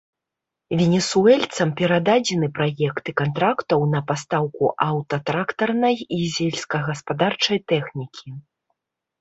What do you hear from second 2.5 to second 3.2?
праекты